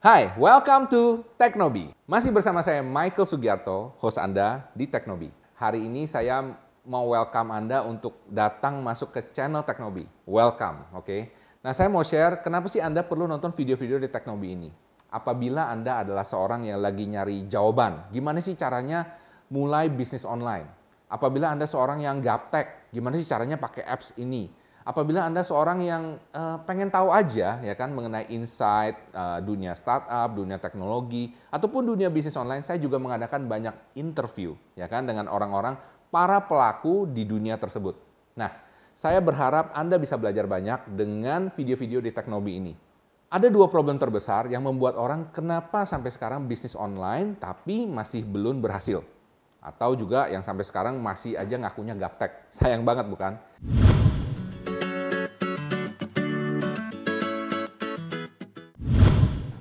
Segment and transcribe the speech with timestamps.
[0.00, 1.92] Hai, welcome to Teknobi.
[2.08, 5.28] Masih bersama saya Michael Sugiarto, host Anda di Teknobi.
[5.60, 6.40] Hari ini saya
[6.88, 10.08] mau welcome Anda untuk datang masuk ke channel Teknobi.
[10.24, 11.04] Welcome, oke?
[11.04, 11.28] Okay?
[11.60, 14.72] Nah, saya mau share kenapa sih Anda perlu nonton video-video di Teknobi ini.
[15.12, 19.04] Apabila Anda adalah seorang yang lagi nyari jawaban, gimana sih caranya
[19.52, 20.64] mulai bisnis online?
[21.12, 24.48] Apabila Anda seorang yang gaptek, gimana sih caranya pakai apps ini?
[24.84, 30.32] Apabila Anda seorang yang uh, pengen tahu aja ya kan mengenai insight uh, dunia startup,
[30.32, 35.76] dunia teknologi ataupun dunia bisnis online, saya juga mengadakan banyak interview ya kan dengan orang-orang
[36.10, 37.94] para pelaku di dunia tersebut.
[38.34, 38.50] Nah,
[38.96, 42.74] saya berharap Anda bisa belajar banyak dengan video-video di Teknobi ini.
[43.30, 48.58] Ada dua problem terbesar yang membuat orang kenapa sampai sekarang bisnis online tapi masih belum
[48.58, 49.06] berhasil.
[49.62, 52.50] Atau juga yang sampai sekarang masih aja ngakunya gaptek.
[52.50, 53.38] Sayang banget bukan?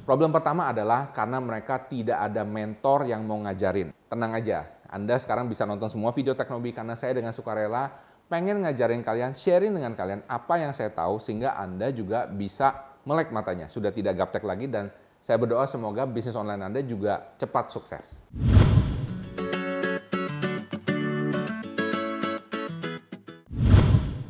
[0.10, 3.94] Problem pertama adalah karena mereka tidak ada mentor yang mau ngajarin.
[4.10, 7.94] Tenang aja, Anda sekarang bisa nonton semua video Teknobi karena saya dengan sukarela
[8.26, 13.30] pengen ngajarin kalian, sharing dengan kalian apa yang saya tahu sehingga Anda juga bisa melek
[13.30, 13.70] matanya.
[13.70, 14.90] Sudah tidak gaptek lagi dan
[15.22, 18.18] saya berdoa semoga bisnis online Anda juga cepat sukses.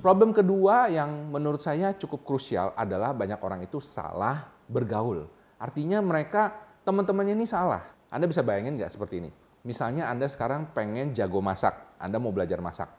[0.03, 5.38] Problem kedua yang menurut saya cukup krusial adalah banyak orang itu salah bergaul.
[5.59, 6.55] Artinya mereka
[6.87, 7.83] teman-temannya ini salah.
[8.09, 9.29] Anda bisa bayangin nggak seperti ini?
[9.67, 12.89] Misalnya Anda sekarang pengen jago masak, Anda mau belajar masak.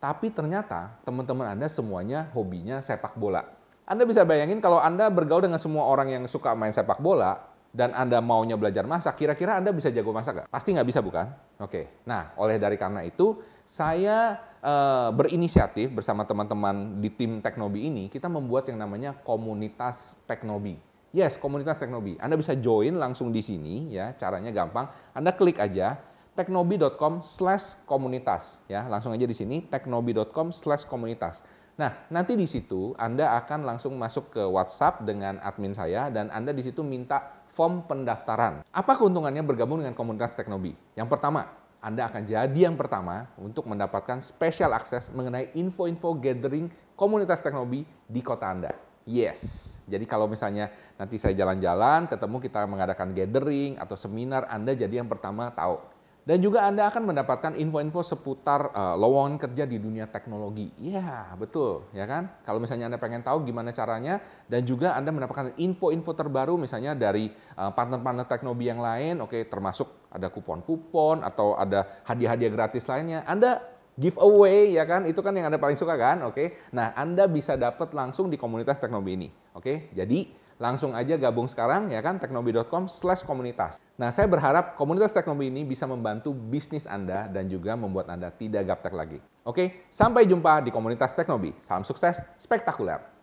[0.00, 3.44] Tapi ternyata teman-teman Anda semuanya hobinya sepak bola.
[3.86, 7.92] Anda bisa bayangin kalau Anda bergaul dengan semua orang yang suka main sepak bola, dan
[7.92, 10.48] Anda maunya belajar masak, kira-kira Anda bisa jago masak nggak?
[10.48, 11.28] Pasti nggak bisa bukan?
[11.60, 13.36] Oke, nah oleh dari karena itu,
[13.68, 14.74] saya e,
[15.12, 20.80] berinisiatif bersama teman-teman di tim Teknobi ini, kita membuat yang namanya komunitas Teknobi.
[21.14, 22.18] Yes, komunitas Teknobi.
[22.18, 24.90] Anda bisa join langsung di sini ya, caranya gampang.
[25.14, 25.96] Anda klik aja
[26.36, 31.40] teknobi.com slash komunitas ya, langsung aja di sini teknobi.com slash komunitas.
[31.76, 36.52] Nah, nanti di situ Anda akan langsung masuk ke WhatsApp dengan admin saya dan Anda
[36.52, 38.64] di situ minta form pendaftaran.
[38.68, 40.76] Apa keuntungannya bergabung dengan komunitas Teknobi?
[40.96, 41.48] Yang pertama,
[41.80, 48.20] Anda akan jadi yang pertama untuk mendapatkan special access mengenai info-info gathering komunitas Teknobi di
[48.20, 48.72] kota Anda.
[49.06, 49.72] Yes.
[49.86, 50.66] Jadi kalau misalnya
[50.98, 55.78] nanti saya jalan-jalan, ketemu kita mengadakan gathering atau seminar, Anda jadi yang pertama tahu.
[56.26, 60.74] Dan juga Anda akan mendapatkan info-info seputar uh, lowongan kerja di dunia teknologi.
[60.82, 62.42] Iya, betul, ya kan?
[62.42, 64.18] Kalau misalnya Anda pengen tahu gimana caranya
[64.50, 69.46] dan juga Anda mendapatkan info-info terbaru misalnya dari uh, partner-partner teknologi yang lain, oke, okay,
[69.46, 73.22] termasuk ada kupon-kupon atau ada hadiah-hadiah gratis lainnya.
[73.22, 75.08] Anda giveaway ya kan?
[75.08, 76.22] Itu kan yang anda paling suka kan?
[76.24, 76.32] Oke.
[76.32, 76.48] Okay?
[76.72, 79.28] nah anda bisa dapat langsung di komunitas teknobi ini.
[79.56, 79.60] Oke.
[79.60, 79.76] Okay?
[79.96, 82.20] jadi langsung aja gabung sekarang ya kan?
[82.20, 83.80] Teknobi.com slash komunitas.
[83.96, 88.68] Nah saya berharap komunitas teknobi ini bisa membantu bisnis anda dan juga membuat anda tidak
[88.68, 89.18] gaptek lagi.
[89.42, 89.56] Oke.
[89.56, 89.66] Okay?
[89.88, 91.56] sampai jumpa di komunitas teknobi.
[91.64, 93.15] Salam sukses spektakuler